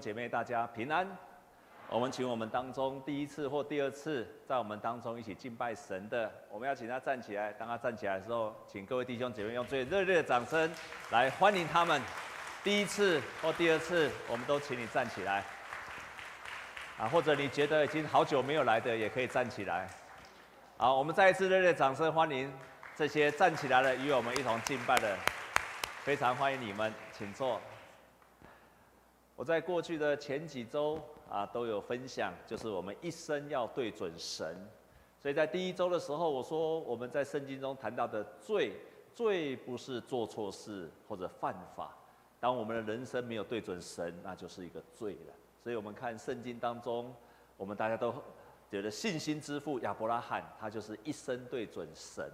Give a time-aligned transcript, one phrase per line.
[0.00, 1.06] 姐妹，大家平安。
[1.90, 7.50] 我们请我们当中第一次或第二次在我们当中一起敬拜神的，我们要请他站起来。
[7.54, 10.70] 当他站起来的时候，请各位弟兄姐妹用最热烈的掌声
[11.10, 12.02] 来欢迎他们。
[12.62, 15.42] 第一次或第二次，我们都请你站起来。
[16.98, 19.88] 啊，或者你觉得已经好久没有来的，也可以站起来。
[20.76, 22.52] 好，我们再一次热烈掌声欢迎
[22.94, 25.16] 这些站起来了与我们一同敬拜的，
[26.02, 27.58] 非常欢迎你们，请坐。
[29.38, 31.00] 我在过去的前几周
[31.30, 34.56] 啊，都有分享，就是我们一生要对准神。
[35.22, 38.72] 所以在第一周的时候，我说我们在圣经中谈到的罪，
[39.14, 41.96] 罪不是做错事或者犯法。
[42.40, 45.34] 当我们的人生没有对准神，那就是一个罪了。
[45.62, 47.14] 所以我们看圣经当中，
[47.56, 48.12] 我们大家都
[48.68, 52.28] 觉得信心之父亚伯拉罕，他就是一生对准神。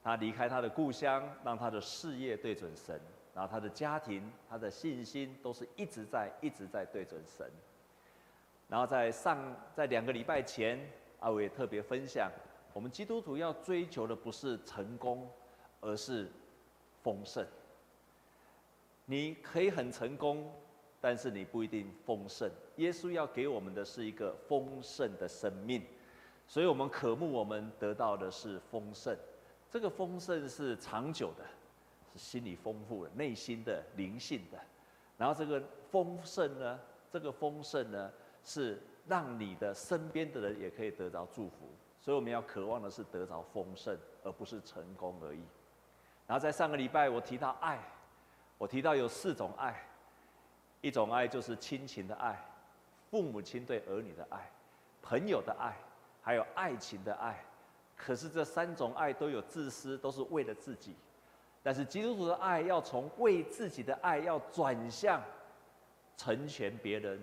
[0.00, 3.00] 他离开他的故乡，让他的事业对准神。
[3.40, 7.50] 然后他的家庭、他的信心都是一直在、一直在对准神。
[8.68, 9.38] 然后在上
[9.72, 10.78] 在两个礼拜前，
[11.20, 12.30] 阿伟也特别分享，
[12.74, 15.26] 我们基督徒要追求的不是成功，
[15.80, 16.30] 而是
[17.02, 17.42] 丰盛。
[19.06, 20.52] 你可以很成功，
[21.00, 22.46] 但是你不一定丰盛。
[22.76, 25.82] 耶稣要给我们的是一个丰盛的生命，
[26.46, 29.16] 所以我们渴慕我们得到的是丰盛。
[29.70, 31.44] 这个丰盛是长久的。
[32.12, 34.58] 是心理丰富的、内心的、灵性的，
[35.16, 36.80] 然后这个丰盛呢，
[37.10, 38.10] 这个丰盛呢，
[38.44, 41.70] 是让你的身边的人也可以得到祝福。
[42.00, 45.42] 所以我们要渴望的是得到丰盛，而不是成功而已。
[46.26, 47.78] 然后在上个礼拜我提到爱，
[48.56, 49.86] 我提到有四种爱，
[50.80, 52.42] 一种爱就是亲情的爱，
[53.10, 54.50] 父母亲对儿女的爱，
[55.02, 55.76] 朋友的爱，
[56.22, 57.44] 还有爱情的爱。
[57.94, 60.96] 可是这三种爱都有自私，都是为了自己。
[61.62, 65.22] 但是基督徒的爱要从为自己的爱要转向
[66.16, 67.20] 成全别人、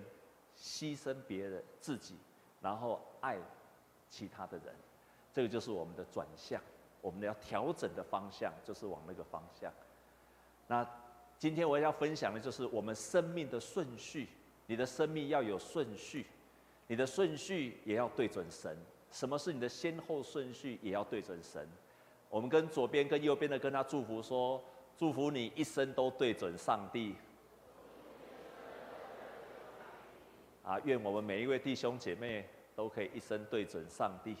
[0.56, 2.14] 牺牲别人自己，
[2.60, 3.36] 然后爱
[4.08, 4.74] 其他的人，
[5.32, 6.60] 这个就是我们的转向，
[7.00, 9.72] 我们要调整的方向就是往那个方向。
[10.66, 10.88] 那
[11.38, 14.28] 今天我要分享的就是我们生命的顺序，
[14.66, 16.26] 你的生命要有顺序，
[16.86, 18.76] 你的顺序也要对准神。
[19.10, 20.78] 什么是你的先后顺序？
[20.82, 21.66] 也要对准神。
[22.30, 24.62] 我们跟左边跟右边的跟他祝福说：
[24.96, 27.14] 祝福你一生都对准上帝。
[30.62, 32.46] 啊，愿我们每一位弟兄姐妹
[32.76, 34.36] 都可以一生对准上帝。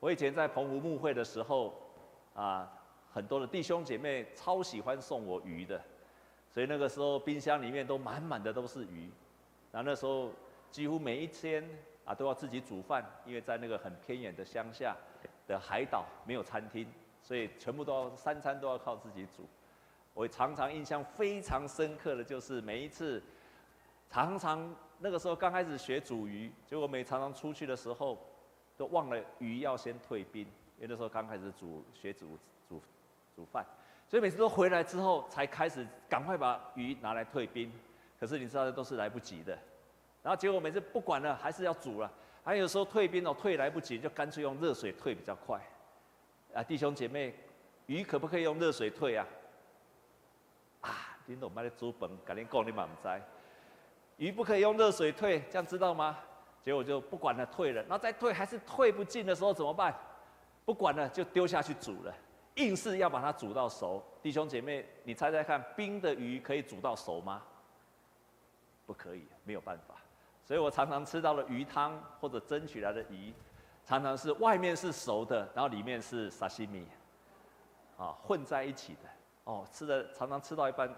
[0.00, 1.74] 我以前在澎湖牧会的时候，
[2.34, 2.68] 啊，
[3.12, 5.80] 很多的弟兄姐妹超喜欢送我鱼的，
[6.52, 9.08] 所以那个时候冰箱里面都满满的都是鱼。
[9.70, 10.30] 然后那时候
[10.72, 11.64] 几乎每一天
[12.04, 14.96] 啊都要自己煮饭，因为在那个很偏远的乡下。
[15.48, 16.86] 的海岛没有餐厅，
[17.20, 19.44] 所以全部都要三餐都要靠自己煮。
[20.14, 23.22] 我常常印象非常深刻的就是每一次，
[24.10, 28.18] 常常那个时候刚开始学煮鱼，结果每常常出去的时候，
[28.76, 30.42] 都忘了鱼要先退冰，
[30.76, 32.38] 因为那时候刚开始煮学煮
[32.68, 32.82] 煮
[33.34, 33.64] 煮饭，
[34.06, 37.72] 所以每次都回来之后才开始赶快把鱼拿来退冰。
[38.20, 39.56] 可是你知道这都是来不及的，
[40.22, 42.12] 然后结果每次不管了，还是要煮了。
[42.48, 45.60] 还有时候退冰哦，退来不及，就干脆用热水退比较快。
[46.54, 47.34] 啊，弟兄姐妹，
[47.84, 49.26] 鱼可不可以用热水退啊？
[50.80, 51.62] 啊，你懂吗？
[51.62, 53.22] 的煮本，赶紧讲你嘛唔知。
[54.16, 56.18] 鱼不可以用热水退，这样知道吗？
[56.62, 57.82] 结果就不管了，退了。
[57.82, 59.94] 然后再退还是退不进的时候怎么办？
[60.64, 62.14] 不管了，就丢下去煮了，
[62.54, 64.02] 硬是要把它煮到熟。
[64.22, 67.42] 弟兄姐妹，你猜猜看，冰的鱼可以煮到熟吗？
[68.86, 69.96] 不可以，没有办法。
[70.48, 73.34] 所以我常常吃到的鱼汤或者蒸起来的鱼，
[73.84, 76.86] 常常是外面是熟的，然后里面是沙西米，
[77.98, 79.00] 啊，混在一起的。
[79.44, 80.88] 哦，吃的常常吃到一半，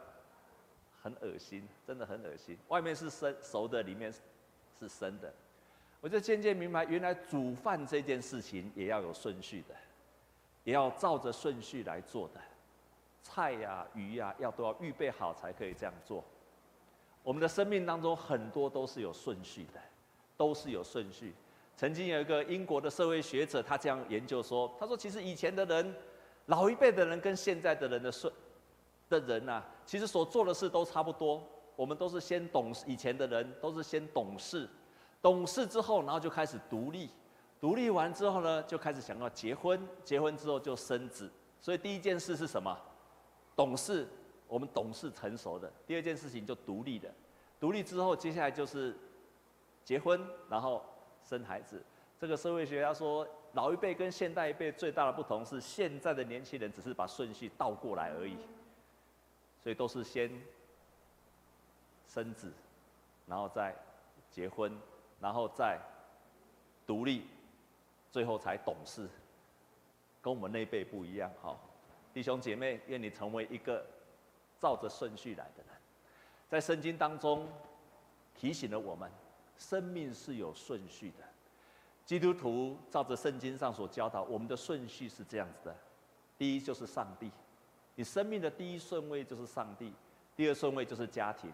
[1.02, 2.56] 很恶心，真的很恶心。
[2.68, 4.12] 外面是生熟的，里面
[4.78, 5.34] 是生的。
[6.00, 9.74] 我就渐渐明白，原来煮饭这件事情也要有顺序的，
[10.62, 12.40] 也要照着顺序来做的。
[13.24, 16.24] 菜呀、鱼呀、要都要预备好才可以这样做。
[17.22, 19.80] 我们的生命当中很多都是有顺序的，
[20.36, 21.34] 都是有顺序。
[21.77, 25.94] 曾经有一个英国的社会学者，他这样研究说：“他说其实以前的人，
[26.47, 28.33] 老一辈的人跟现在的人的顺
[29.09, 31.42] 的人呐、其实所做的事都差不多。
[31.77, 34.68] 我们都是先懂，以前的人都是先懂事，
[35.22, 37.09] 懂事之后，然后就开始独立，
[37.59, 41.30] 独立完之后呢，就开始想要结婚，结婚之后就生子。
[41.60, 42.78] 所以第一件事是什么？
[43.56, 44.06] 懂事。”
[44.50, 47.08] 我们懂事成熟的，第二件事情就独立的，
[47.60, 48.94] 独立之后，接下来就是
[49.84, 50.84] 结婚，然后
[51.22, 51.80] 生孩子。
[52.18, 58.36] 这个社会学家说，老一辈跟现代一辈最大的不同是，现在的年轻人只是把顺序倒过来而已，
[59.62, 60.28] 所以都是先
[62.08, 62.53] 生子，
[63.26, 63.72] 然后再
[64.30, 64.76] 结婚，
[65.20, 65.78] 然后再
[66.84, 67.28] 独立，
[68.10, 69.08] 最后才懂事，
[70.20, 71.30] 跟我们那一辈不一样。
[71.41, 71.58] 好，
[72.12, 73.86] 弟兄姐妹，愿你成为一个
[74.60, 75.74] 照着顺序来的人。
[76.48, 77.48] 在圣经当中
[78.34, 79.10] 提醒了我们，
[79.57, 81.24] 生命是有顺序的。
[82.04, 85.77] 基督徒照着圣经上所教导，我们的顺序是这样子的：
[86.36, 87.30] 第一就是上帝，
[87.95, 89.92] 你生命的第一顺位就是上帝；
[90.34, 91.51] 第二顺位就是家庭；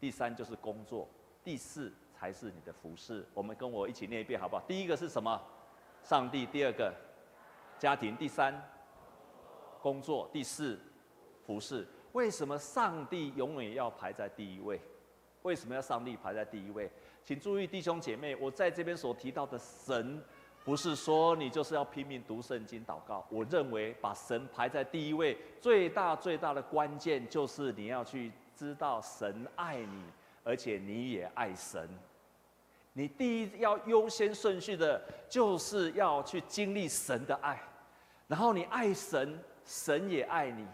[0.00, 1.06] 第三就是工作；
[1.44, 3.26] 第四才是你的服饰。
[3.34, 4.62] 我们跟我一起念一遍好不好？
[4.66, 5.38] 第一个是什么？
[6.02, 6.94] 上帝；第二个
[7.78, 8.54] 家庭；第三
[9.82, 10.80] 工作；第四
[11.44, 11.86] 服饰。
[12.12, 14.80] 为什么上帝永远要排在第一位？
[15.42, 16.90] 为什么要上帝排在第一位？
[17.24, 20.22] 请注意，弟兄姐妹，我在这边所提到的神，
[20.64, 23.24] 不是说你就是要拼命读圣经、祷告。
[23.30, 30.02] 我认为把神排在第一位，最大最大的关键就是你要去知道神爱你，
[30.42, 31.88] 而且你也爱神。
[32.94, 37.62] 你第一要优先顺序的，就是要去经历神的爱，
[38.26, 40.66] 然后你爱神，神也爱你。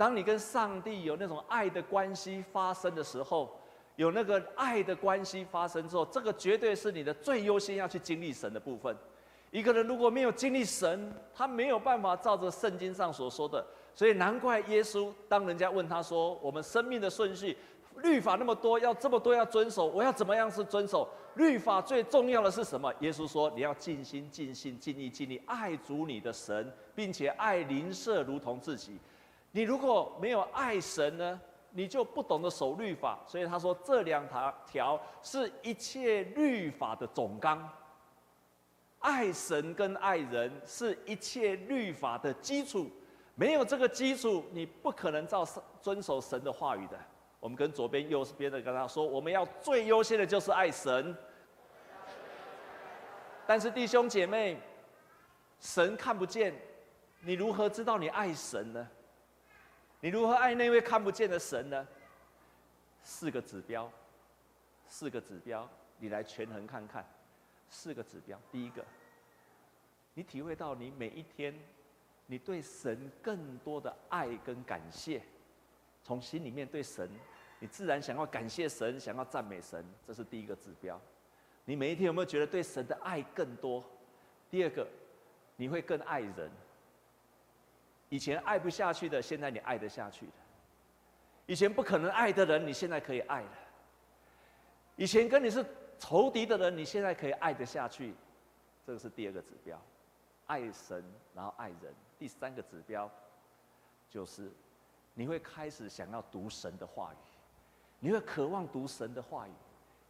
[0.00, 3.60] 当你跟上帝有那种爱的关系发生的时候，
[3.96, 8.96] 有那个爱的关系发生之后，这个绝对是你的最优先要去经历神的部分。
[9.50, 13.62] 一个人如果没有经历神，他没有办法照着圣经上所说的。
[13.94, 17.54] 所以难怪耶稣，当人家问他说：“我们生命的顺序，
[17.96, 21.06] 律法那么多，要这么多要遵守，我要怎么样是遵守？
[21.34, 28.98] 律法最重要的是什么？”耶稣说：“你要尽心、尽性、尽意、尽力爱主你的神，并且爱邻舍如同自己。
[29.52, 31.40] 你如果没有爱神呢？”
[31.72, 37.70] 你就不懂得守律法，所以他说这两条条是一切律法的总纲。
[38.98, 42.90] 爱神跟爱人是一切律法的基础，
[43.36, 45.46] 没有这个基础，你不可能照
[45.80, 46.98] 遵守神的话语的。
[47.38, 51.16] 我们跟左边、右边的跟他说，我们要最优先的就是爱神。
[53.46, 54.60] 但是弟兄姐妹，
[55.60, 56.52] 神看不见，
[57.20, 58.88] 你如何知道你爱神呢？
[60.00, 61.86] 你如何爱那位看不见的神呢？
[63.02, 63.90] 四个指标，
[64.86, 65.68] 四个指标，
[65.98, 67.04] 你来权衡看看。
[67.68, 68.84] 四个指标，第一个，
[70.14, 71.54] 你体会到你每一天，
[72.26, 75.22] 你对神更多的爱跟感谢，
[76.02, 77.08] 从心里面对神，
[77.58, 81.00] 你自然想要感谢神，想要赞美神，这是第一个指标。
[81.64, 83.84] 你每一天有没有觉得对神的爱更多？
[84.50, 84.86] 第二个，
[85.56, 86.50] 你会更爱人。
[88.10, 90.32] 以前爱不下去的，现在你爱得下去了；
[91.46, 93.48] 以前不可能爱的人，你现在可以爱了；
[94.96, 95.64] 以前跟你是
[95.98, 98.12] 仇敌的人，你现在可以爱得下去。
[98.84, 99.80] 这个是第二个指标，
[100.46, 101.04] 爱神，
[101.34, 101.94] 然后爱人。
[102.18, 103.08] 第三个指标
[104.08, 104.50] 就是
[105.14, 107.16] 你会开始想要读神的话语，
[108.00, 109.52] 你会渴望读神的话语，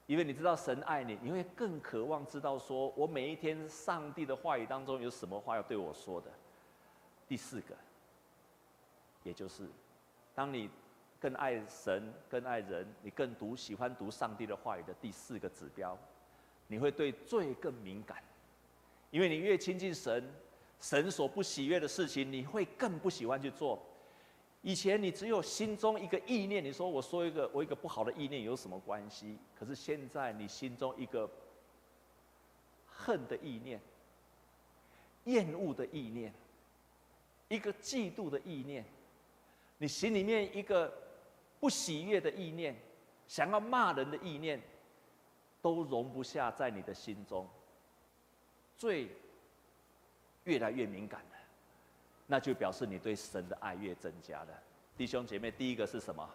[0.07, 6.31] 因为你知道神爱你，你会更渴望知道说，我每一天上帝的话语当中有什么话要对我说的。
[7.29, 7.77] 第四个。
[9.23, 9.69] 也就是，
[10.35, 10.71] 当你
[11.21, 15.97] 更爱神、更爱人，你更读喜欢读上帝的话语的第四个指标，
[16.67, 18.23] 你会对罪更敏感，
[19.11, 20.27] 因为你越亲近神，
[20.81, 23.79] 神所不喜悦的事情，你会更不喜欢去做。
[24.63, 29.37] 以前你只有心中一个意念，你说我说一个我一个不好的意念有什么关系？
[29.59, 31.31] 可是现在你心中一个
[32.87, 33.79] 恨的意念、
[35.25, 36.33] 厌恶的意念、
[37.49, 38.83] 一个嫉妒的意念。
[39.83, 40.93] 你心里面一个
[41.59, 42.77] 不喜悦的意念，
[43.27, 44.61] 想要骂人的意念，
[45.63, 47.49] 都容不下在你的心中。
[48.77, 49.09] 罪
[50.45, 51.39] 越来越敏感了，
[52.27, 54.63] 那就表示你对神的爱越增加了。
[54.99, 56.29] 弟兄姐妹，第一个是什么？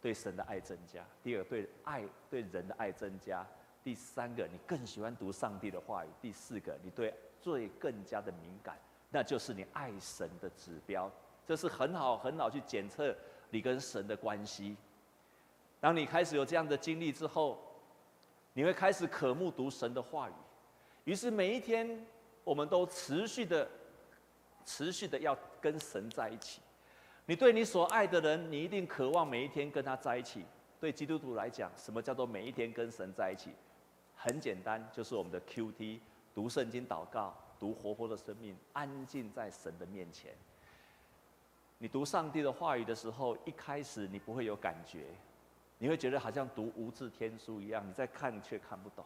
[0.00, 3.46] 对神的爱增加；第二对爱对人的爱增加；
[3.84, 8.76] 第三个你更喜欢读上帝的话语；第四个你对罪更加的敏感，
[9.08, 11.08] 那就是你爱神的指标。
[11.46, 13.14] 这是很好很好去检测
[13.50, 14.76] 你跟神的关系。
[15.80, 17.58] 当你开始有这样的经历之后，
[18.52, 20.32] 你会开始渴慕读神的话语。
[21.04, 22.06] 于是每一天，
[22.44, 23.68] 我们都持续的、
[24.64, 26.60] 持续的要跟神在一起。
[27.26, 30.44] 你对你所爱的人，你一定渴望每一天跟他在一起。
[30.80, 33.50] 对基督徒来讲，什么叫做每一天跟神在一起？
[34.14, 35.98] 很简单，就是我们的 QT：
[36.34, 40.32] 读圣经、祷告、读活泼的生命，安静在神的面前。
[41.82, 45.06] 你读上帝的话语的时候，一开始你不会有感觉，
[45.78, 49.04] 你会觉得好像读无字天书一样，你在看却看不懂。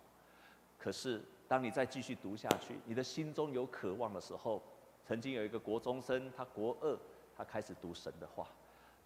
[0.77, 4.63] 可是当你再继续读下去，你的心中有渴望的时候，
[5.07, 6.99] 曾经有一个国中生，他国二，
[7.35, 8.47] 他开始读神的话。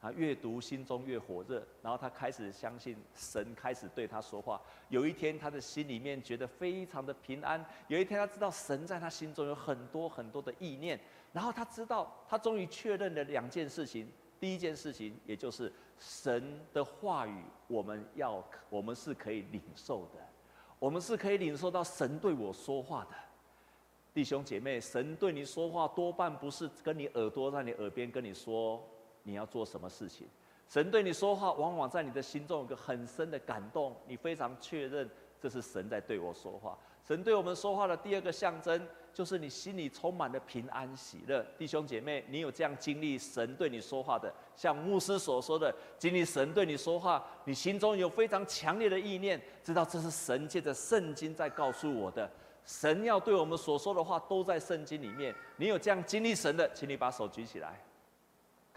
[0.00, 4.60] 他越读心中越火热，然后他开始相信神开始对他说话。
[4.88, 7.62] 有一天，他的心里面觉得非常的平安。
[7.88, 10.98] 有一天，他知道神在他心中有很多很多的意念。
[11.32, 14.10] 然后他知道，他终于确认了两件事情。
[14.40, 20.26] 第一件事情，也就是神的话语，我们要我们是可以领受的，
[20.78, 23.10] 我们是可以领受到神对我说话的。
[24.14, 28.82] 弟兄姐妹，神对你说话多半不是跟你耳朵在你耳边跟你说
[29.22, 30.26] 你要做什么事情，
[30.68, 35.08] 神对你说话，往往在你的心中有个很深的感动，你非常确认
[35.40, 36.78] 这是神在对我说话。
[37.06, 41.44] 神对我们说话的第二个象征，就是你心里充满了平安喜乐。
[41.56, 52.30] 弟兄姐妹，你有这样经历神对你说话的，像牧师所说的，经历神对你说话，你心中有非常强烈的意念，知道这是神借着圣经在告诉我的。
[52.66, 55.34] 神要对我们所说的话都在圣经里面。
[55.56, 57.82] 你有这样经历神的，请你把手举起来，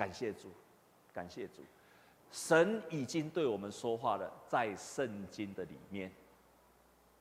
[0.03, 0.51] 感谢主，
[1.13, 1.63] 感谢主。
[2.29, 6.11] 神已经对我们说话了，在圣经的里面。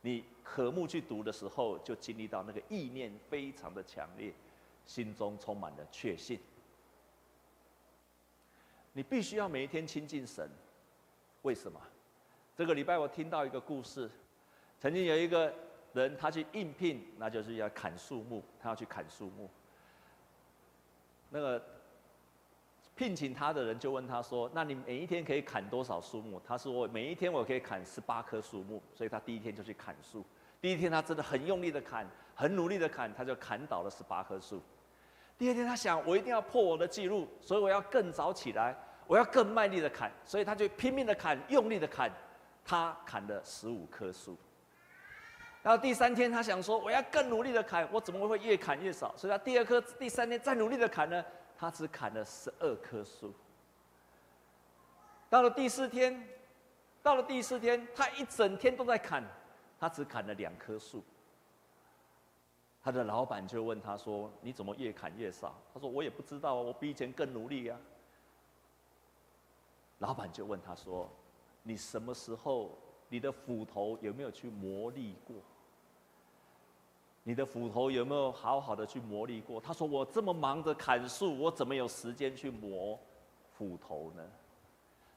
[0.01, 4.35] 你渴慕去读的时候，就经历到那个意念非常的强烈，
[4.85, 6.41] 心中充满了确信。
[8.95, 10.51] 你必须要每一天亲近神，
[11.43, 11.81] 为什么？
[12.57, 14.11] 这个礼拜我听到一个故事，
[14.81, 15.55] 曾经有一个
[15.93, 19.49] 人他去应聘，那就是要砍树木，他要去砍树木。
[21.31, 21.65] 那个。
[23.03, 30.25] 聘请他的人就问他说：“那你每一天可以砍多少树木？”他说：“我每一天我可以砍十八棵树木。”所以他第一天就去砍树。
[30.61, 34.63] 第一天他真的很用力的砍，很努力的砍，他就砍倒了十八棵树。
[35.37, 38.73] 第二天他想：“我一定要破我的记录，所以我要更早起来，
[39.09, 42.09] 我要更卖力的砍。”所以他就拼命的砍，用力的砍，
[42.65, 44.39] 他砍了十五棵树。
[45.63, 51.25] 然后第三天他想说：“我要更努力的砍，我怎么会越砍越少？”所以他第二棵、第三天再努力的砍呢？
[51.57, 53.33] 他只砍了十二棵树。
[55.31, 56.29] 到了第四天，
[57.01, 59.25] 到了第四天，他一整天都在砍，
[59.79, 61.01] 他只砍了两棵树。
[62.83, 67.79] 他的老板就问他说：“你怎么越砍越少？”他说：“我也不知道啊，我比以前更努力呀。”
[70.01, 71.09] 老板就问他说
[71.63, 72.77] ：“你什么时候，
[73.09, 75.37] 你的斧头有没有去磨砺过？”
[77.25, 79.61] 你的斧头有没有好好的去磨砺过？
[79.61, 82.99] 他说：“我这么忙着砍树，我怎么有时间去磨
[83.57, 84.23] 斧头呢？”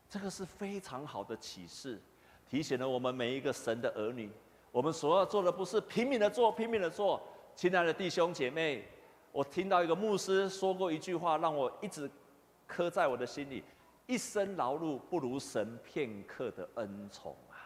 [0.08, 2.00] 这个是非常好的启示，
[2.48, 4.30] 提醒了我们每一个神的儿女，
[4.72, 7.20] 我们所要做的不是拼命的做，拼命的做。
[7.56, 8.88] 亲爱的弟兄姐妹，
[9.32, 12.10] 我听到一个牧师说过一句话，让我一直
[12.68, 13.64] 刻在我的心里：
[14.06, 17.58] 一生劳碌不如神片刻的恩宠啊！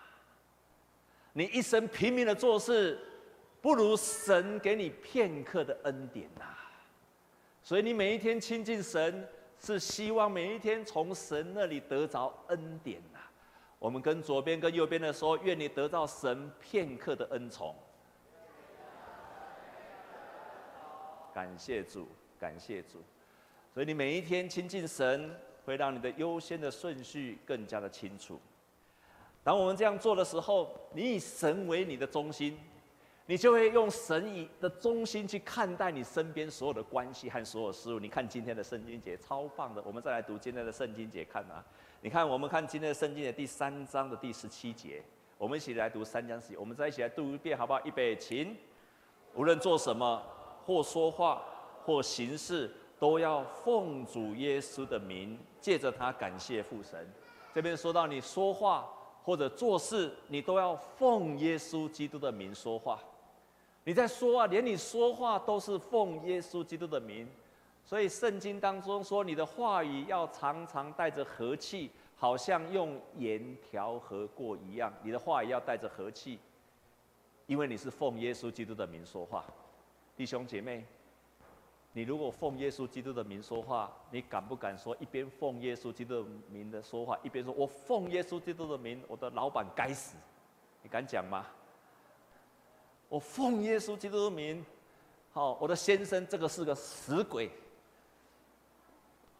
[1.33, 2.97] 你一生拼命的做事。
[3.61, 6.45] 不如神给你片刻的恩典呐，
[7.61, 9.27] 所以你每一天亲近神，
[9.59, 13.19] 是希望每一天从神那里得着恩典呐。
[13.77, 17.75] 我们跟左边跟右边的说，愿你得到神片刻的恩宠。
[21.33, 22.07] 感谢主，
[22.39, 23.01] 感谢主。
[23.73, 25.33] 所以你每一天亲近神，
[25.65, 28.39] 会让你的优先的顺序更加的清楚。
[29.43, 32.57] 当我们这样做的时候，你以神为你的中心。
[33.29, 37.99] 你就会用神以的中心去看待你身边所有的关系和所有事物。
[37.99, 41.63] 你看今天的圣经节超棒的，我们再来读今天的圣经节看啊。
[42.01, 45.03] 你看，我们看今天的圣经的第三章的第十七节，
[45.37, 47.79] 我们一起来读三章十，我们再一起来读一遍好不好？
[47.85, 48.57] 预备，请。
[49.35, 50.19] 无论做什么，
[50.65, 51.39] 或说话，
[51.85, 57.07] 或行事，都要奉主耶稣的名，借着他感谢父神。
[57.53, 58.89] 这边说到你说话
[59.21, 62.99] 或者做事，你都要奉耶稣基督的名说话。
[63.83, 67.27] 你在说啊，连你说话都是奉耶稣基督的名，
[67.83, 74.93] 所以圣经当中说，你的话语要常常带着和气，好像用盐调和过一样。
[75.01, 76.37] 你的话语要带着和气，
[77.47, 79.43] 因为你是奉耶稣基督的名说话。
[80.15, 80.85] 弟兄姐妹，
[81.93, 90.15] 你如果奉耶稣基督的名说话，你敢不敢说一边奉耶稣基督的名的说话，一边说我奉耶稣基督的名，我的老板该死？
[90.83, 91.47] 你敢讲吗？
[93.09, 94.63] 我奉耶稣基督的名，
[95.33, 97.49] 好，我的先生这个是个死鬼。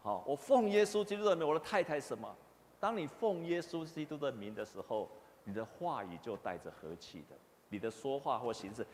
[0.02, 2.36] 好，我奉耶稣基督的名，我的太太什么？
[2.80, 5.08] 当你奉耶稣基督的名的时候，
[5.44, 7.36] 你的话语就带着和气的，
[7.68, 8.84] 你的说话或行事。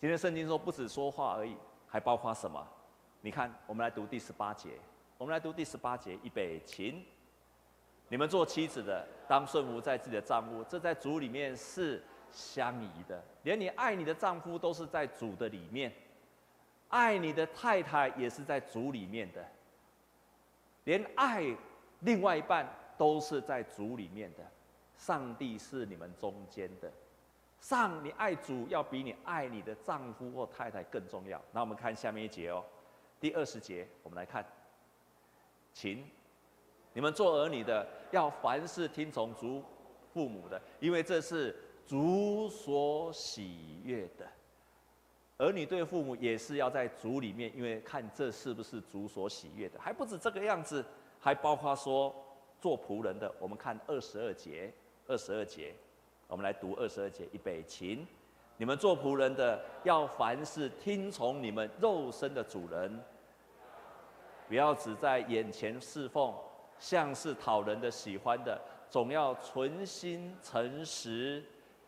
[0.00, 1.54] 今天圣经说不止说话而已，
[1.86, 2.66] 还包括什么？
[3.20, 4.70] 你看，我们来读第十八节，
[5.18, 7.04] 我们来读第十八节，预备，请。
[8.08, 12.02] 你们做妻子的，当顺服在自己的丈夫，这在主里面是。
[12.30, 15.92] 相宜的，连你爱你的丈夫都是在主的里面，
[16.88, 19.44] 爱你的太太也是在主里面的，
[20.84, 21.44] 连爱
[22.00, 24.44] 另外一半都是在主里面的。
[24.96, 26.90] 上帝是你们中间的。
[27.60, 31.38] 上，你爱主要比你爱你的丈夫或太太更重要。
[31.52, 32.64] 那我们看下面一节哦，
[33.20, 34.44] 第二十节，我们来看，
[35.74, 36.02] 请
[36.92, 39.62] 你们做儿女的要凡事听从主
[40.14, 41.54] 父母的，因为这是
[41.86, 44.26] 主所喜悦的。
[45.38, 49.78] 儿女对父母也是要在主里面，因为看这是不是主所喜悦的。
[49.78, 50.84] 还不止这个样子，
[51.20, 52.14] 还包括说
[52.58, 53.30] 做仆人的。
[53.38, 54.72] 我们看二十二节，
[55.06, 55.74] 二十二节。
[56.28, 58.04] 我们来读二十二节，预备，请
[58.56, 63.00] 你们做仆人的，要凡事听从你们肉身的主人，
[64.48, 66.34] 不要只在眼前侍奉，
[66.80, 71.44] 像是讨人的喜欢的，总要存心诚实，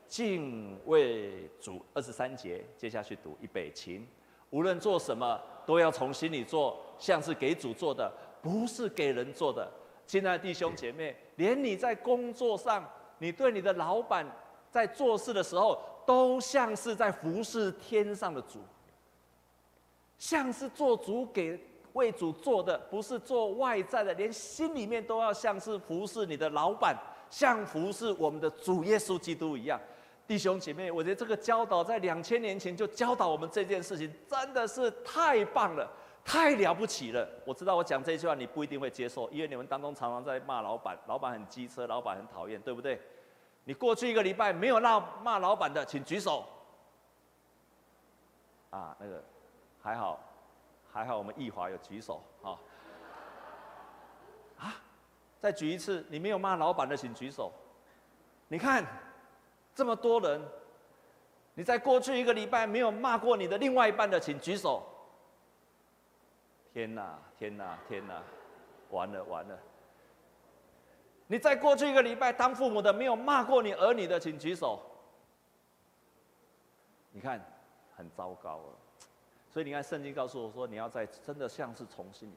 [0.08, 1.84] 敬畏主。
[1.94, 4.04] 二十三节，接下去读，预备，请
[4.50, 8.10] 无论做什么，都要从心里做，像是给主做的，
[8.42, 9.70] 不是给人做的。
[10.06, 12.84] 亲爱的弟兄姐妹，连你在工作上。
[13.20, 14.24] 你对你的老板
[14.70, 18.60] 在做事的时候，都像是在服侍天上的主，
[20.20, 21.58] 像是做主给
[21.94, 26.96] 为主做的，不是做外在的，连心里面都要像是服侍你的老板，
[27.28, 29.80] 像服侍我们的主耶稣基督一样。
[30.28, 35.90] 弟兄姐妹，我觉得这个教导在两千年前就教导我们这件事情，真的是太棒了，
[36.22, 37.26] 太了不起了。
[37.46, 43.00] 我知道我讲这句话你不一定会接受，因为你们当中常常在骂老板，老板很机车，老板很讨厌，对不对？
[43.64, 46.44] 你过去一个礼拜没有闹骂老板的，请举手。
[48.68, 49.24] 啊，那个
[49.80, 50.20] 还好，
[50.92, 52.60] 还好我们义华有举手啊。
[54.58, 54.74] 啊，
[55.40, 57.50] 再举一次，你没有骂老板的，请举手。
[58.48, 58.84] 你看
[59.78, 60.42] 这么多人，
[61.54, 64.84] 你在过去一个礼拜没有骂过你的另外一半的，请举手。
[66.72, 68.20] 天哪，天哪，天哪，
[68.90, 69.56] 完了完了。
[71.28, 74.82] 你在过去一个礼拜当父母的没有骂过你儿女的，请举手。
[77.12, 77.40] 你看，
[77.94, 78.76] 很糟糕了。
[79.48, 82.34] 所以你看，圣经告诉我说，你要在真的像是从心里。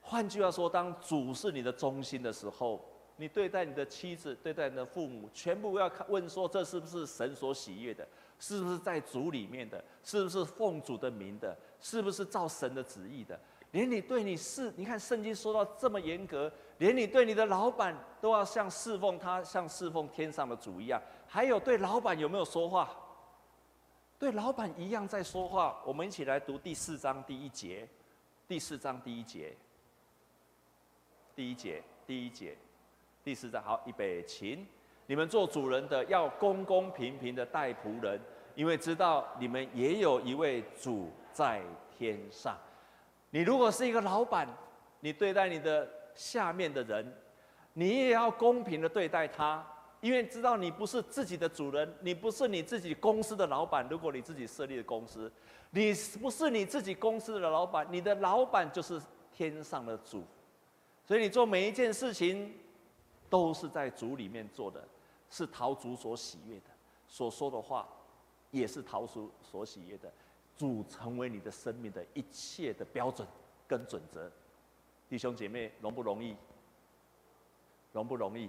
[0.00, 2.82] 换句话说，当主是你的中心的时候，
[3.20, 8.06] 你对待你的妻子、对待你的父母，全部要看问说，这是不是神所喜悦的？
[8.38, 9.84] 是不是在主里面的？
[10.04, 11.56] 是不是奉主的名的？
[11.80, 13.38] 是不是照神的旨意的？
[13.72, 16.50] 连你对你是，你看圣经说到这么严格。
[16.78, 21.02] 连你对你的老板都要像侍奉他，像侍奉天上的主一样。
[21.26, 22.88] 还有对老板有没有说话？
[24.16, 25.82] 对老板一样在说话。
[25.84, 27.88] 我们一起来读第四章第一节，
[28.46, 29.56] 第四章第一节，
[31.34, 32.56] 第一节，第一节，
[33.28, 33.62] 第四章。
[33.62, 34.66] 好，预备，请
[35.04, 38.18] 你们做主人的要公公平平的待仆人，
[38.54, 41.60] 因为知道你们也有一位主在
[41.90, 42.56] 天上。
[43.28, 44.48] 你如果是一个老板，
[45.00, 45.86] 你对待你的。
[46.14, 47.06] 下面的人，
[47.74, 49.62] 你也要公平的对待他，
[50.00, 53.86] 因为知道你不是自己的主人，你不是你自己公司的老板。
[53.90, 55.30] 如果你自己设立的公司，
[55.70, 58.98] 你不是你自己公司的老板，你的老板就是
[59.30, 60.24] 天上的主。
[61.04, 62.52] 所以你做每一件事情，
[63.30, 64.86] 都是在主里面做的，
[65.30, 66.66] 是讨主所喜悦的。
[67.06, 67.88] 所说的话，
[68.50, 70.12] 也是讨主所喜悦的。
[70.56, 73.26] 主成为你的生命的一切的标准
[73.66, 74.30] 跟准则。
[75.08, 76.36] 弟兄姐妹，容不容易？
[77.92, 78.48] 容不容易？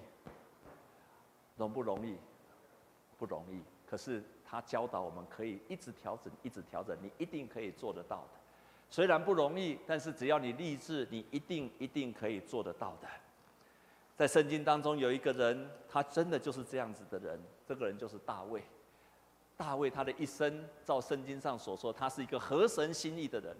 [1.56, 2.18] 容不容易？
[3.18, 3.62] 不容易。
[3.88, 8.39] 可是他教导我们可以一直调整，一直调整，你一定可以做得到的。
[8.89, 13.08] 虽然不容易，但是只要你立志，你一定一定可以做得到的。
[14.20, 18.62] 在圣经当中有一个人，他真的就是这样子的人，这个人就是大卫。
[19.56, 23.56] 大卫他的一生，照圣经上所说，他是一个合神心意的人。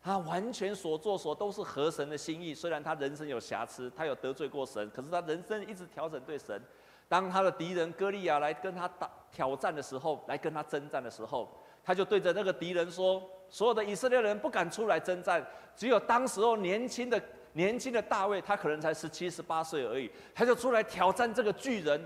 [0.00, 6.62] 他完全所做所都是合神的心意，虽然他人生有瑕疵，他有得罪过神，可是他人生一直调整对神。
[7.08, 17.20] 当他的敌人歌利亚来跟他打挑战的时候，来跟他征战的时候，他就对着那个敌人说：“所有的以色列人不敢出来征战，只有当时候年轻的
[17.52, 22.04] 年轻的大卫，他可能才十七十八岁而已，他就出来挑战这个巨人。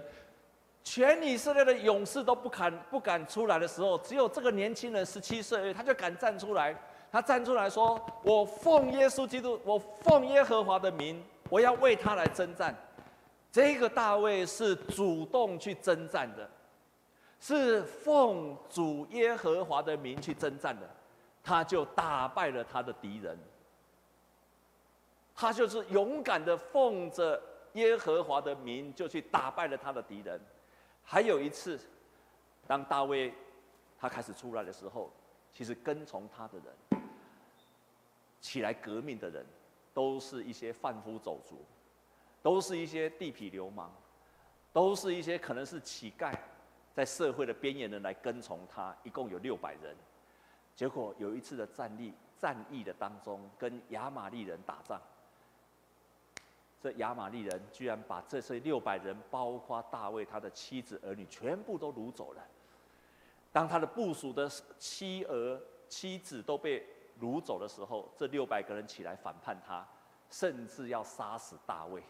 [0.82, 6.74] 全以色列的勇士都不敢不敢出来的时候，只有这个年轻人十七岁而已，他就敢站出来。”
[7.10, 12.74] 他站出来说：“我奉耶稣基督，我奉耶和华的名，我要为他来征战。”
[13.52, 16.50] 这个大卫是主动去征战的，
[17.38, 20.90] 是奉主耶和华的名去征战的，
[21.40, 23.38] 他就打败了他的敌人。
[25.34, 27.42] 他就是勇敢的奉着
[27.72, 30.40] 耶和华的名，就去打败了他的敌人。
[31.02, 31.78] 还有一次，
[32.66, 33.34] 当大卫
[33.98, 35.12] 他开始出来的时候，
[35.52, 37.02] 其实跟从他的人。
[38.40, 39.44] 起来革命的人，
[39.94, 41.64] 都是一些贩夫走卒，
[42.42, 43.88] 都是一些地痞流氓，
[44.70, 46.30] 都是一些可能是乞丐，
[46.92, 49.96] 在社会的边缘人来跟从他，一共有六百人。
[50.76, 55.00] 结果有一次的战役，战役的当中，跟亚玛力人打仗，
[56.84, 62.42] 这亚玛利人居然把这些六百人，包括大卫他的妻子儿女，全部都掳走了。
[63.50, 64.46] 当他的部属的
[64.78, 66.86] 妻儿、妻子都被
[67.22, 69.82] 掳走的时候，这六百个人起来反叛他，
[70.28, 72.02] 甚至要杀死大卫。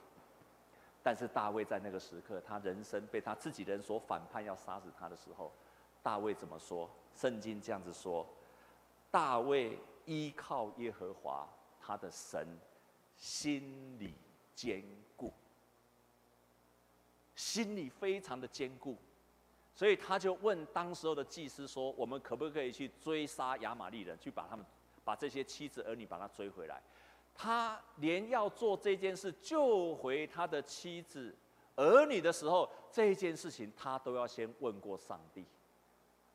[1.05, 5.53] 但是大卫在那个时刻，他人生被他自己人所反叛，要杀死他的时候，
[6.03, 6.91] 大卫怎么说？
[7.15, 8.27] 圣经这样子说。
[9.13, 11.49] 大卫依靠耶和华
[11.81, 12.59] 他的神，
[13.17, 14.15] 心里
[14.55, 14.83] 坚
[15.17, 15.33] 固，
[17.35, 18.97] 心里非常的坚固，
[19.75, 24.65] 所以他就问当时候的祭司说：“我们可不可以去追杀亚玛力人，去把他们，
[25.05, 26.81] 把这些妻子儿女把他追回来？”
[27.35, 31.35] 他连要做这件事救回他的妻子
[31.75, 35.45] 儿女的时候，这件事情他都要先问过上帝：“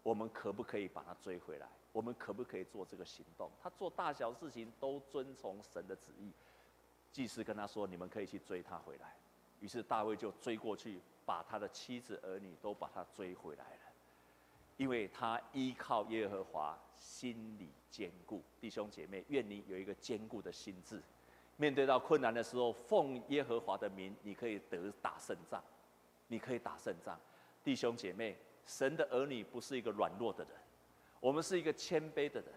[0.03, 3.49] 我们可不可以把他追回来？”我们可不可以做这个行动？
[3.60, 6.32] 他做大小事情都遵从神的旨意。
[7.11, 9.15] 祭司跟他说：“你们可以去追他回来。”
[9.59, 13.79] 于是大卫就追过去，把他的妻子儿女都把他追回来了。
[14.77, 18.41] 因为他依靠耶和华，心里坚固。
[18.61, 21.03] 弟兄姐妹，愿你有一个坚固的心智，
[21.57, 25.61] 面对到困难的时候，奉耶和华的名，你可以得打胜仗，
[26.27, 27.19] 你可以打胜仗。
[27.61, 30.53] 弟兄姐妹，神的儿女不是一个软弱的人。
[31.19, 32.53] 我们是一个谦卑的人，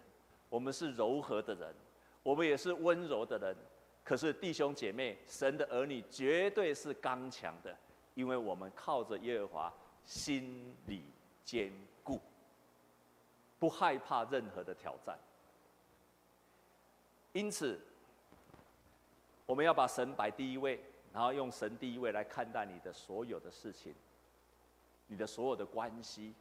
[0.47, 1.75] 我们是柔和的人，
[2.23, 3.57] 我们也是温柔的人。
[4.03, 7.75] 可是弟兄姐妹，神的儿女绝对是刚强的，
[8.15, 9.73] 因为我们靠着耶和华，
[10.05, 11.03] 心里
[11.45, 11.71] 坚
[12.03, 12.19] 固，
[13.57, 15.17] 不害怕任何的挑战。
[17.31, 17.79] 因此，
[19.45, 20.79] 我们要把神摆第一位，
[21.13, 23.95] 然后用神第一位来看待你的所有的事情，
[25.07, 26.33] 你的所有的关系。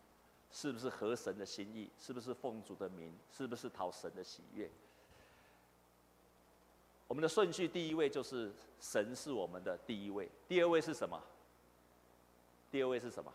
[0.55, 1.89] 是不是合神的心意？
[1.99, 3.17] 是不是奉主的名？
[3.31, 4.71] 是不是讨神的喜悦？
[7.13, 11.23] 我们的顺序，第一位就是神是我们的第一位，第二位是什么？
[12.71, 13.31] 第二位是什么？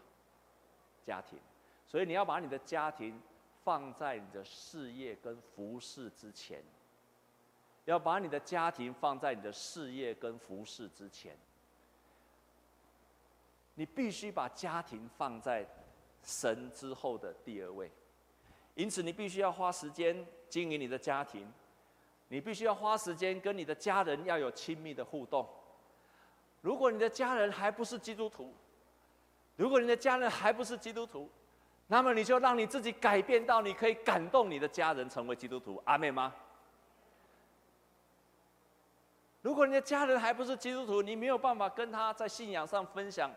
[1.06, 1.38] 家庭。
[1.86, 3.22] 所以你要把你的家庭
[3.64, 6.64] 放在你的事业跟服事之前，
[7.86, 11.38] 要把你的家庭放在你的事业跟服事之前。
[13.76, 15.64] 你必须把家庭放在。
[16.24, 17.90] 神之后的第二位，
[18.74, 21.50] 因此你必须要花时间经营你的家庭，
[22.30, 25.48] 你必须要花时间跟你的家人要有亲密的互动。
[26.62, 28.54] 如果你的家人还不是基督徒，
[29.56, 31.30] 如果你的家人还不是基督徒，
[31.88, 36.34] 那么你就让你自己改变到你可以感动你的家人成为基督徒，阿妹吗？
[39.42, 43.32] 如果你的家人还不是基督徒，你没有办法跟他在信仰上分享。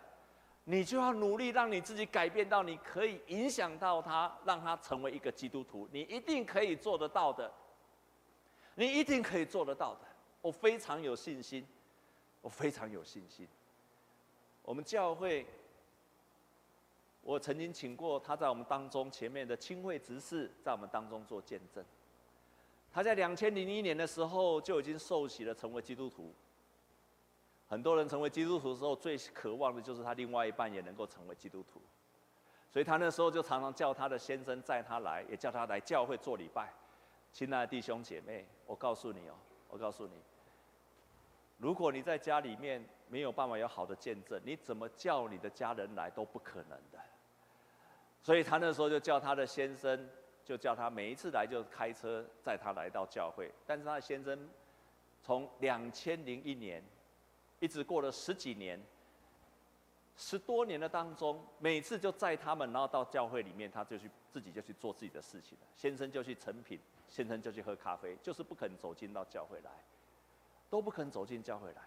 [0.64, 5.88] 你就要努力让你自己改变到，你可以影响到他，让他成为一个基督徒。
[5.90, 7.50] 你一定可以做得到的，
[8.80, 10.00] 你一定可以做得到的。
[10.40, 11.66] 我非常有信心，
[12.40, 13.46] 我非常有信心。
[14.62, 15.44] 我们教会，
[17.20, 21.84] 我曾经请过他在我们当中前面的清会执事，在我们当中做见证。
[22.90, 26.32] 他在两千零一年的时候就已经受洗了，成为基督徒。
[27.68, 31.82] 很多人成为基督徒的时候，最渴望的就是他另外一半也能够成为基督徒，
[32.72, 36.72] 所以他那时候就常常叫他的先生载他来，也叫他来教会做礼拜。
[37.32, 39.34] 亲爱的弟兄姐妹，我告诉你哦，
[39.68, 40.12] 我告诉你，
[41.58, 46.98] 如果你在家里面没有办法有好的见证，你怎么叫你的家人来都不可能的。
[48.22, 50.08] 所以他那时候就叫他的先生，
[50.44, 53.50] 就叫他每一次来就开车载他来到教会。
[53.66, 54.48] 但是他的先生
[55.20, 56.80] 从两千零一年。
[57.62, 58.80] 一直过了十几年，
[60.16, 65.66] 十多年的当中，每次就载他们，然后到教会里面，他就去自己就去做自己的事情了。
[65.74, 69.70] 先生就去成品，先生就去喝咖啡，就是不肯走进到教会来，
[70.68, 71.82] 都不肯走进教会来。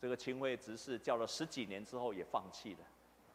[0.00, 2.80] 这个清会执事叫了十几年之后也放弃了，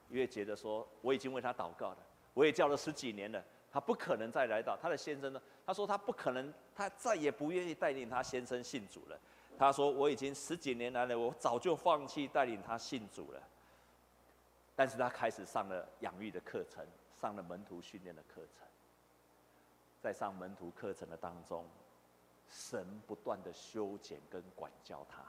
[0.10, 1.98] 因为觉得说我已经为他祷告了，
[2.34, 4.76] 我也叫了十几年了，他不可能再来到。
[4.76, 9.20] 他的先生呢，他说他不可能，他再也不愿意带领他先生信主了。
[9.58, 13.42] 他说：“我已经十几年来了，我早就放弃带领他信主了。
[14.76, 16.86] 但是他开始上了养育的课程，
[17.22, 18.68] 上了门徒训练的课程。
[20.02, 21.66] 在上门徒课程的当中，
[22.48, 25.24] 神不断的修剪跟管教他，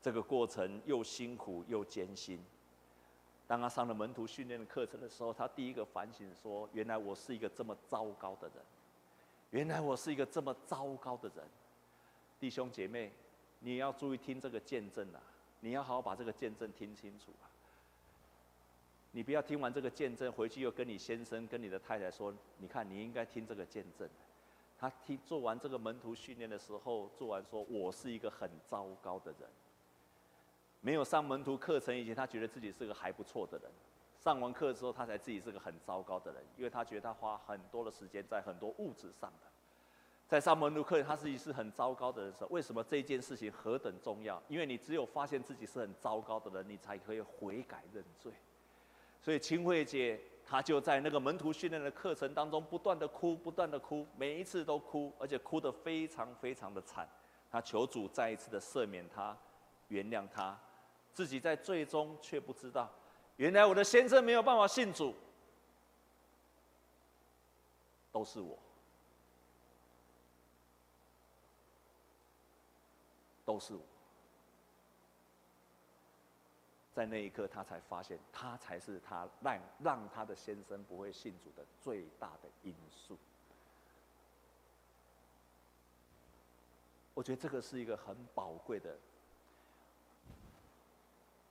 [0.00, 2.42] 这个过程又辛苦又艰辛。
[3.46, 8.56] 当他上了门徒训练的课程的时候，他第一个反省说：原来我是一个这么糟糕的人，
[9.50, 11.44] 原来我是一个这么糟糕的人。
[12.40, 13.12] 弟兄姐妹。”
[13.60, 15.20] 你要注意听这个见证啊！
[15.60, 17.48] 你要好好把这个见证听清楚啊！
[19.16, 24.06] 你不要听完这个见证回去又跟你先生、跟你的太太说，你看你应该听这个见证。
[24.78, 29.48] 他听做完这个门徒训练的时候，做完说：“我是一个很糟糕的人。”
[30.82, 33.70] 没有上门徒课程以前，他觉得自己是个还不错的人。
[34.18, 39.48] 上完课之后，他才自己是个很糟糕的人，因为他觉得他花很多的时间在很多物质上的。
[40.28, 44.42] 在上门徒课，他自己是很糟糕的人时候，为什么这件事情何等重要？
[44.46, 48.30] 因为你只有发现自己是很糟糕的人，你才可以悔改认罪。
[49.26, 50.20] 所以清慧姐。
[50.48, 57.08] 她就在那个门徒训练的课程当中不断的哭，不断的哭，每一次都哭，而且哭得非常非常的惨。
[57.50, 59.36] 她求主再一次的赦免她，
[59.88, 60.56] 原谅她，
[61.12, 62.88] 自己在最终却不知道，
[63.38, 65.12] 原来我的先生没有办法信主，
[68.12, 68.56] 都是我，
[73.44, 73.80] 都是我。
[76.96, 83.18] 在那一刻，他才发现，他才是他让让他的先生不会信主的最大的因素。
[87.12, 88.96] 我觉得这个是一个很宝贵的，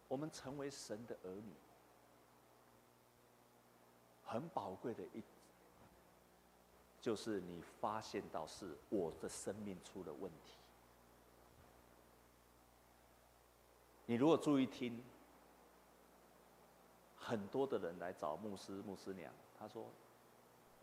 [0.08, 1.54] 我们成为神的儿女，
[4.26, 5.22] 很宝贵的一，
[7.00, 10.58] 就是你发现到是我的生命出了问题。
[14.08, 15.04] 你如果注意听。
[17.28, 19.84] 很多的人来找牧师、牧师娘，他说：“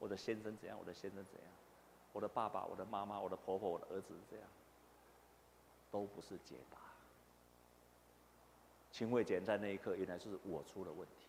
[0.01, 0.77] 我的先生怎样？
[0.77, 1.53] 我的先生怎样？
[2.13, 4.47] 我的爸爸、我的妈妈、我的婆婆、我的儿子这样，
[5.93, 6.79] 都不是解答。”
[8.91, 11.29] 秦慧姐在那一刻，原来就是我出了问题，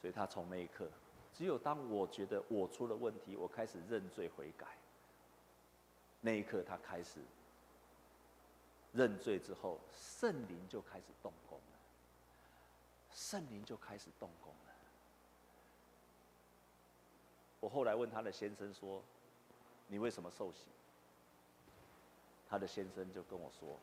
[0.00, 0.90] 所以他从那一刻，
[1.32, 4.66] 只有当我觉得我出了问题，我开始认罪悔改，
[6.20, 7.20] 那一刻他开始
[8.92, 11.51] 认罪之后，圣灵就开始动工。
[13.14, 14.72] 圣灵就开始动工了。
[17.60, 19.02] 我后来问他的先生说
[19.86, 20.68] ：“你为什么受洗？”
[22.48, 23.78] 他的先生就跟我说：“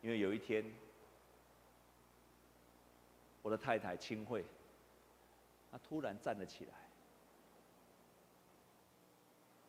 [0.00, 0.64] 因为有一天，
[3.42, 4.44] 我的太太清慧，
[5.70, 6.72] 她突然站了起来，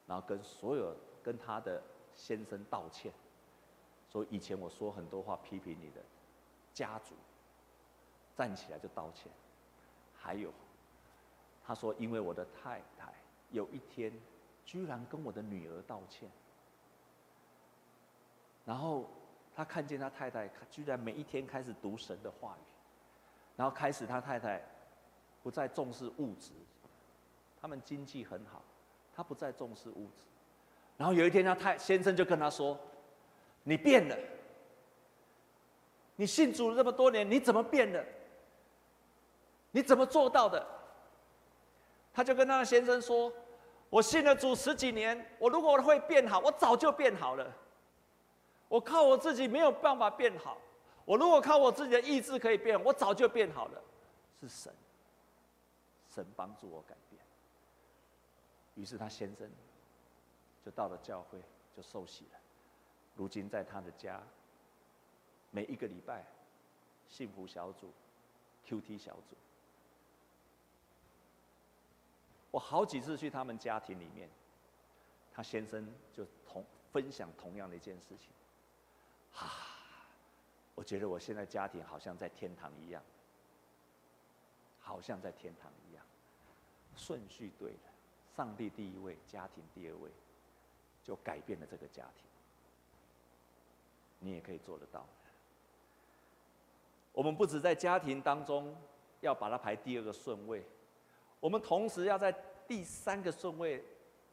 [0.07, 1.83] 然后跟所有跟他的
[2.15, 3.13] 先生道歉，
[4.09, 6.01] 说以前我说很多话批评你的
[6.73, 7.13] 家族。”
[8.39, 9.29] 站起来就道歉，
[10.15, 10.49] 还有，
[11.61, 13.11] 他说：“因为我的太太
[13.51, 14.13] 有一天
[14.63, 16.29] 居然跟我的女儿道歉，
[18.63, 19.09] 然后
[19.53, 22.71] 他看见他太太居然每一天开始读神的话语，
[23.57, 24.63] 然后开始他太太
[25.43, 26.53] 不再重视物质，
[27.59, 28.63] 他们经济很好，
[29.13, 30.23] 他不再重视物质，
[30.95, 32.79] 然后有一天他太先生就跟他说
[33.63, 34.17] ：‘你变了，
[36.15, 38.01] 你信主了这么多年，你怎么变了？’”
[39.71, 40.65] 你怎么做到的？
[42.11, 43.31] 他就跟他的先生说
[43.89, 47.55] ：“我信了主十几年，我如果会变好，我早就变好了。
[48.67, 50.57] 我靠我自己没有办法变好。
[51.05, 53.81] 我如果靠我自己的意志可以变，我早就变好了。
[54.41, 54.73] 是神，
[56.13, 57.21] 神帮助我改变。
[58.75, 59.49] 于是他先生
[60.65, 61.39] 就到了教会，
[61.77, 62.39] 就受洗了。
[63.15, 64.21] 如今在他的家，
[65.51, 66.25] 每一个礼拜
[67.07, 67.93] 幸福小组、
[68.67, 69.37] QT 小组。”
[72.51, 74.29] 我好几次去他们家庭里面，
[75.31, 78.31] 他先生就同分享同样的一件事情，
[79.35, 79.77] 啊，
[80.73, 83.03] 我觉得我现在家庭好像在天堂一样，
[84.79, 86.03] 好像在天堂一样，
[86.95, 87.91] 顺序对了，
[88.35, 90.09] 上帝第一位，家庭第二位，
[91.03, 92.25] 就改变了这个家庭。
[94.19, 95.05] 你也可以做得到。
[97.13, 98.75] 我们不止在家庭当中
[99.21, 100.65] 要把它排第二个顺位。
[101.39, 102.33] 我们同时要在
[102.67, 103.83] 第三个顺位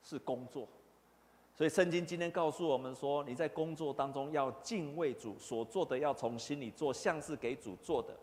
[0.02, 0.68] 是工作，
[1.54, 8.14] 所以圣经今天告诉我们说，你在工作当中要敬畏主，所做的要从心里做，像是给主做的，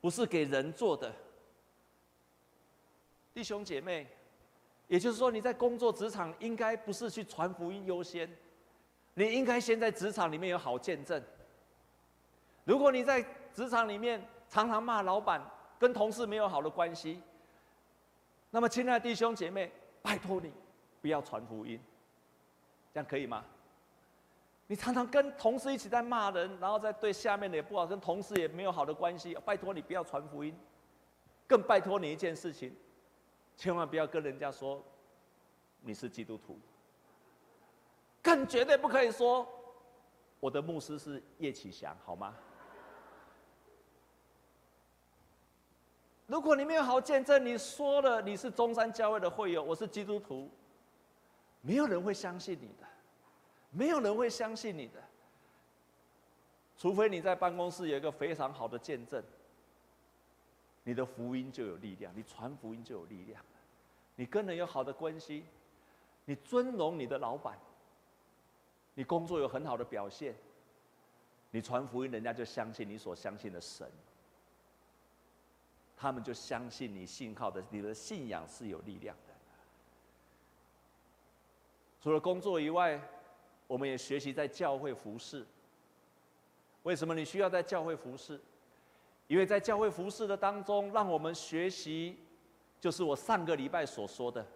[0.00, 1.12] 不是给人做的。
[3.34, 4.06] 弟兄姐妹，
[4.88, 8.26] 也就是说，你在工作职场应该不是去传福音优先，
[9.14, 11.22] 你应该先在职场里面有好见证。
[12.64, 13.22] 如果你在
[13.54, 15.40] 职场里面常常骂老板，
[15.78, 17.20] 跟同事没有好的关系。
[18.50, 19.70] 那么，亲爱的弟兄姐妹，
[20.02, 20.52] 拜托你
[21.02, 21.80] 不要传福音，
[22.92, 23.44] 这样可以吗？
[24.68, 29.36] 你常常跟同事一起在骂人，然后再对下面的也不好，跟同事也没有好的关系。
[29.44, 30.56] 拜托你不要传福音，
[31.46, 32.74] 更拜托你一件事情，
[33.56, 34.82] 千万不要跟人家说
[35.82, 36.58] 你是基督徒，
[38.22, 39.46] 更绝对不可以说
[40.40, 42.34] 我的牧师是叶启祥，好吗？
[46.26, 50.50] 如果你没有好见证，你说了你是中山教会的会友，我是基督徒，
[51.60, 52.86] 没有人会相信你的，
[53.70, 55.00] 没有人会相信你的，
[56.76, 59.22] 除非你在办公室有一个非常好的见证，
[60.82, 63.40] 你的福音就有力量，你传福音就有力量，
[64.16, 65.44] 你跟人有好的关系，
[66.24, 67.56] 你尊荣你的老板，
[68.94, 70.34] 你工作有很好的表现，
[71.52, 73.88] 你传福音，人家就相信你所相信的神。
[75.96, 79.34] 他们就相信你信靠的，你的信仰是有力量的。
[82.02, 83.00] 除了工作以外，
[83.66, 85.44] 我们也学习在教会服侍。
[86.82, 88.40] 为什么你需要在教会服侍？
[89.26, 92.16] 因为在教会服侍的当中，让我们学习，
[92.78, 94.46] 就是我上个礼拜所说的，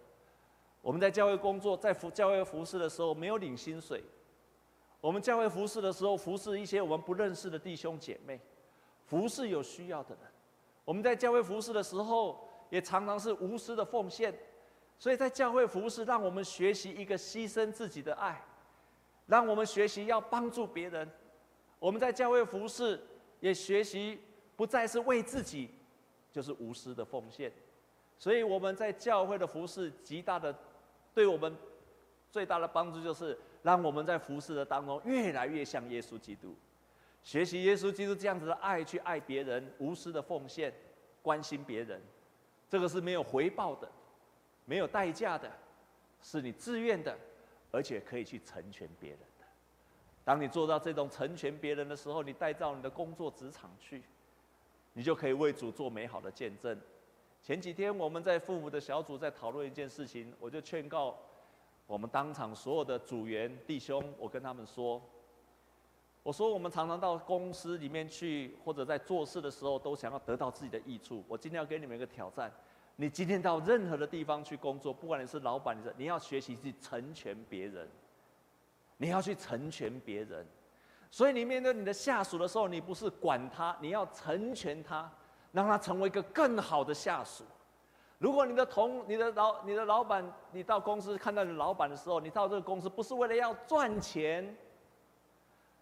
[0.81, 4.01] 我们在教会工作，在服教会服侍的时候没有领薪水，
[5.01, 8.39] 我们教会服侍的时候服侍一些我们不认识的弟兄姐妹，
[9.07, 10.30] 服侍有需要的人。
[10.91, 14.37] 我们在教会服侍的时候，也常常是无私的奉献，
[14.99, 18.43] 所以在教会服侍，让我们学习一个牺牲自己的爱，
[19.25, 21.09] 让我们学习要帮助别人。
[21.79, 22.99] 我们在教会服侍，
[23.39, 24.19] 也学习
[24.57, 25.69] 不再是为自己，
[26.29, 27.49] 就是无私的奉献。
[28.19, 30.53] 所以我们在教会的服侍，极大的
[31.13, 31.55] 对我们
[32.29, 36.53] 最大的帮助，就是让我们在服侍的当中越来越像耶稣基督。
[37.23, 40.73] 学习耶稣基督这样子的爱，去爱别人，无私的奉献，
[41.21, 42.01] 关心别人，
[42.67, 43.87] 这个是没有回报的，
[44.65, 45.51] 没有代价的，
[46.21, 47.15] 是你自愿的，
[47.71, 49.45] 而且可以去成全别人的。
[50.23, 54.01] 当你做到这种成全别人的时候，你带到你的工作职场去，
[54.93, 56.75] 你就可以为主做美好的见证。
[57.43, 61.15] 前几天我们在父母的小组在讨论一件事情，我就劝告
[61.85, 64.99] 我们当场所有的组员弟兄，我跟他们说。
[66.23, 71.23] 我说，我们常常到公司里面去，或者在做事的时候，都想要得到自己的益处。
[71.27, 72.51] 我今天要给你们一个挑战：
[72.95, 77.89] 你今天到任何的地方去工作，不管你是老板，你是你要学习去成全别人，
[78.97, 80.45] 你要去成全别人。
[81.09, 85.11] 所以你面对你的下属的时候，你不是管他，你要成全他，
[85.51, 87.43] 让他成为一个更好的下属。
[88.19, 94.55] 如果你的同、你的老、你的老板，你到公司看到你的老板的时候，你到这个公司不是为了要赚钱。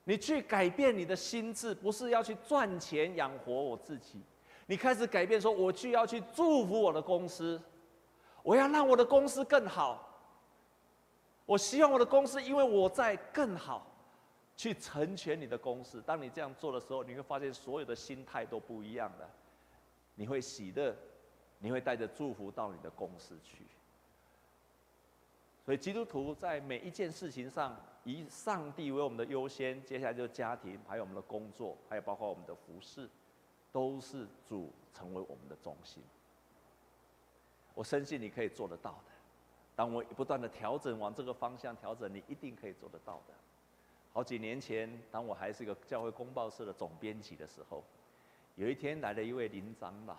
[0.04, 4.22] 你去改变你的心智，不是要去赚钱养活我自己。
[4.66, 7.62] 你开始改变，说我去要去祝福我的公司，
[8.44, 10.06] 我要让我的公司更好。
[11.46, 13.86] 我希望我的公司因为我在更好，
[14.56, 16.02] 去成全你的公司。
[16.02, 19.30] 当你这样做的时候，你会发现所有的心态都不一样了。
[20.14, 20.96] 你会喜乐，
[21.58, 23.66] 你会带着祝福到你的公司去。
[25.66, 33.10] 所以基督徒在每一件事情上，以上帝为我们的优先，接下来就是家庭，还有我们的工作，还有包括我们的服饰，
[33.72, 36.02] 都是主成为我们的中心。
[37.76, 39.12] 我深信你可以做得到的。
[39.76, 43.34] 当我不断的调整往这个方向调整，你一定可以做得到的。
[44.12, 47.84] 好几年前，当我还是一个教会公报社的总编辑的时候，
[48.56, 50.18] 有一天来了一位林长老，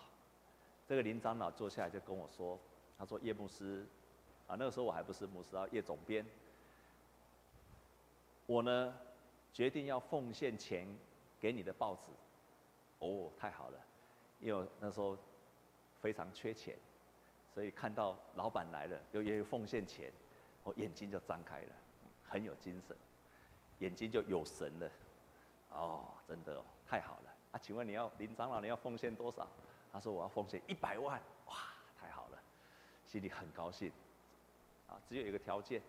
[0.86, 2.58] 这个林长老坐下来就跟我说
[2.98, 3.86] ：“他说叶牧师。”
[4.46, 6.26] 啊，那个时候我还不是牧师啊，叶总编。
[8.50, 8.92] 我呢，
[9.52, 10.84] 决定要奉献钱
[11.38, 12.10] 给你的报纸。
[12.98, 13.78] 哦，太好了，
[14.40, 15.16] 因为那时候
[16.00, 16.76] 非常缺钱，
[17.54, 20.12] 所以看到老板来了，又愿意奉献钱，
[20.64, 21.72] 我眼睛就张开了，
[22.24, 22.96] 很有精神，
[23.78, 24.90] 眼睛就有神了。
[25.70, 27.30] 哦，真的哦，太好了。
[27.52, 29.46] 啊，请问你要林长老，你要奉献多少？
[29.92, 31.22] 他说我要奉献一百万。
[31.46, 31.54] 哇，
[31.96, 32.38] 太好了，
[33.06, 33.92] 心里很高兴。
[34.88, 35.80] 啊，只有一个条件，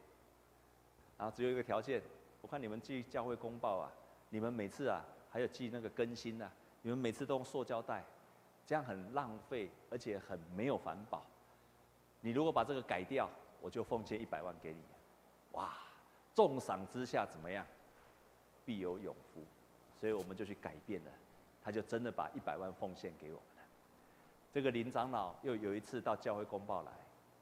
[1.17, 1.99] 啊，只有一个条件。
[2.41, 3.91] 我看你们寄教会公报啊，
[4.29, 6.51] 你们每次啊，还有寄那个更新、啊，
[6.81, 8.03] 你们每次都用塑胶袋，
[8.65, 11.23] 这样很浪费，而且很没有环保。
[12.19, 13.29] 你如果把这个改掉，
[13.61, 14.79] 我就奉献一百万给你。
[15.51, 15.73] 哇，
[16.33, 17.65] 重赏之下怎么样？
[18.65, 19.41] 必有勇夫。
[19.99, 21.11] 所以我们就去改变了，
[21.63, 23.69] 他就真的把一百万奉献给我们了。
[24.51, 26.91] 这个林长老又有一次到教会公报来，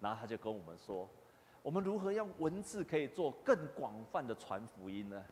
[0.01, 1.07] 然后他就跟我们说。
[1.69, 5.23] 我们如何用文字可以做更广泛的传福音呢？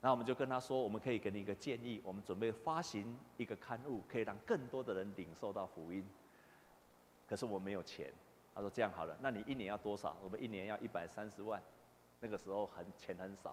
[0.00, 6.06] 那我们就跟他说，我们可以给你一个建议，我们准备发行一个刊物，可以让更多的人领受到福音。
[7.26, 8.12] 可是我没有钱。
[8.54, 10.16] 他说这样好了，那你一年要多少？
[10.22, 11.60] 我们一年要一百三十万。
[12.20, 13.52] 那个时候很钱很少。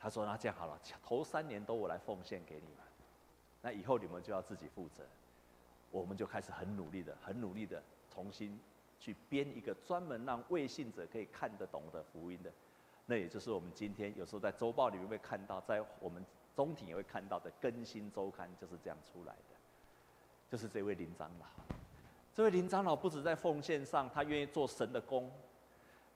[0.00, 2.84] 他说那这样好了，头三年都我来奉献给你们，
[3.62, 5.04] 那以后你们就要自己负责。
[5.92, 7.80] 我们就开始很努力的，很努力的
[8.12, 8.58] 重新。
[8.98, 12.52] 去编一个专门让未信者可以看得懂的福音的，
[13.06, 16.24] 那也就是我们今天有时候在周报里面会看到，在我们
[16.54, 19.56] 中庭也会看到的《更新周刊》就是这样出来的，
[20.50, 21.46] 就是这位林长老。
[22.34, 25.30] 这位林长老不止在奉献上，他愿意做神的工，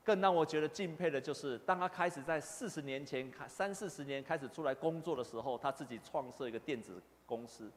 [0.05, 7.70] 更让我觉得敬佩的就是，当他开始在四十年前开三四十年开始出来工作的时候，他自己创设一个电子公司，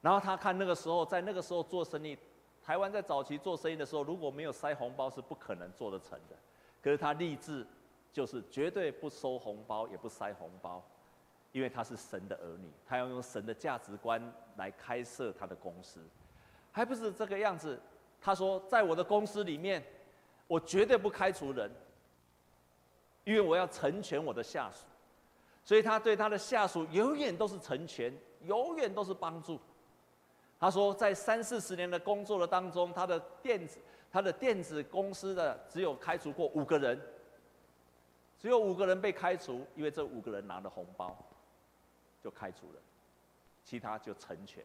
[0.00, 2.18] 然后他看那个时候在那个时候做生意，
[2.64, 6.36] 台湾在早期做生意的时候，如果没有塞红包是不可能做得成的，
[6.82, 7.66] 可是他立志。
[8.12, 10.80] 就是绝对不收红包，也不塞红包，
[11.50, 14.22] 因为他是神的儿女，他要用神的价值观
[14.54, 16.00] 来开设他的公司，
[16.70, 17.76] 还不是这个样子。
[18.20, 19.84] 他说，在我的公司里面，
[20.46, 21.68] 我绝对不开除人，
[23.24, 24.86] 因为我要成全我的下属，
[25.64, 29.58] 所以他对他的下属永远都是成全，永远都是帮助。
[30.64, 33.78] 他说，在三四十年的工作的当中，他的电子
[34.10, 36.98] 他的电子公司的只有开除过五个人。
[38.38, 41.14] 只有五个人被开除，因为这五个人拿了红包，
[42.22, 42.80] 就开除了，
[43.62, 44.64] 其他就成全。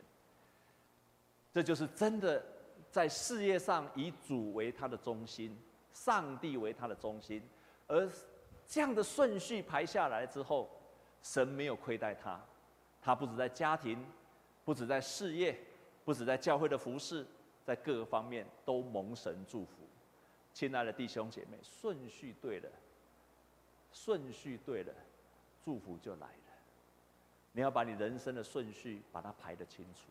[1.54, 2.42] 这就是真的
[2.90, 5.54] 在事业上以主为他的中心，
[5.92, 7.44] 上帝为他的中心，
[7.88, 8.10] 而
[8.66, 10.70] 这样的顺序排下来之后，
[11.22, 12.42] 神没有亏待他，
[13.02, 14.02] 他不止在家庭，
[14.64, 15.60] 不止在事业，
[16.10, 17.24] 不止在教会的服事，
[17.64, 19.88] 在各个方面都蒙神祝福。
[20.56, 22.70] 亲爱的弟兄姐妹，顺序对了。
[23.92, 24.92] 顺序对了，
[25.64, 26.54] 祝福就来了。
[27.52, 30.10] 你要把你人生的顺序把它排得清楚。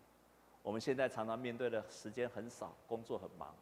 [0.62, 3.52] 我们现在常常面对的时间很少，工作很忙，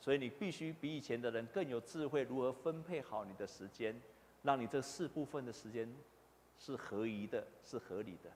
[0.00, 3.94] 所以你必须比以前的人更有智慧，如何分配好你的时间，
[4.42, 5.94] 让你这四部分的时间
[6.58, 8.32] 是合宜的，是合理的，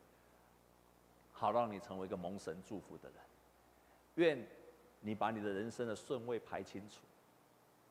[1.32, 3.18] 好让你成为一个蒙神祝福的人。
[4.19, 4.47] 愿
[5.01, 7.01] 你把你的人生的顺位排清楚。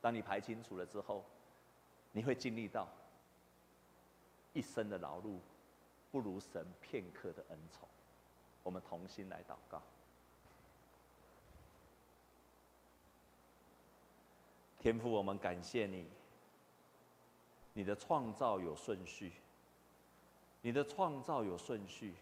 [0.02, 1.26] 当你排清楚了之后，
[2.12, 2.88] 你会经历到。
[4.54, 5.38] 一生的劳碌，
[6.12, 7.88] 不如神片刻的恩宠。
[8.64, 9.82] 我们同心来祷告。
[14.80, 16.08] 天父，我们感谢你。
[17.74, 19.32] 你的创造有顺序，
[20.62, 22.16] 你的创造有顺序。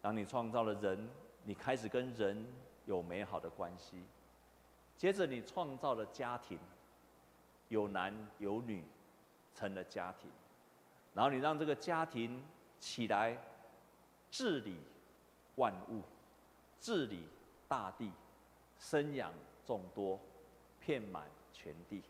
[0.00, 1.08] 当你创造了人，
[1.44, 2.46] 你开始跟人
[2.86, 4.02] 有美好的关系。
[4.96, 6.58] 接着你创造了家庭，
[7.68, 8.84] 有男有女，
[9.54, 10.30] 成了家庭。
[11.14, 12.42] 然后你让这个家庭
[12.78, 13.36] 起来
[14.30, 14.76] 治理
[15.56, 16.02] 万物，
[16.80, 17.26] 治理
[17.68, 18.10] 大地，
[18.78, 19.32] 生养
[19.66, 20.18] 众多，
[20.80, 22.02] 遍满全地。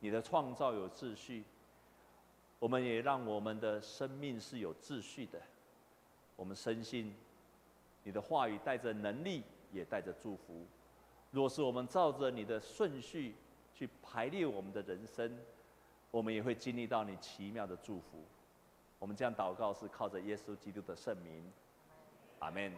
[0.00, 1.44] 你的创造有秩序，
[2.58, 5.40] 我们也让我们的生命是有秩序的。
[6.36, 7.14] 我们深信
[8.02, 10.64] 你的话语带着能力，也带着祝福。
[11.30, 13.34] 若是我们照着你的顺序
[13.74, 15.36] 去排列我们的人生，
[16.10, 18.22] 我们也会经历到你奇妙的祝福。
[18.98, 21.42] 我们这样祷告是靠着耶稣基督的圣名，
[22.38, 22.72] 阿门。